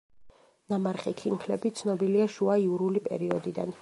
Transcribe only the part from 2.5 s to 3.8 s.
იურული პერიოდიდან.